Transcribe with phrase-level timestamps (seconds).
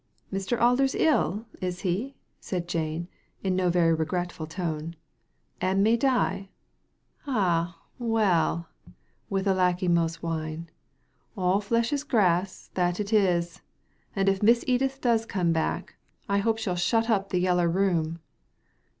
[0.33, 3.07] "Mr Alder's ill, is he?" said Jane,
[3.43, 4.95] in no very r^retful tone,
[5.61, 6.49] "and may die.
[7.27, 8.67] Ah, well,"
[9.29, 10.71] with a lachrymose whine,"
[11.37, 13.61] all flesh is grass, that it is;
[14.15, 15.93] and if Miss Edith does come back
[16.27, 18.17] I hope she'll shut up the Yeller Room."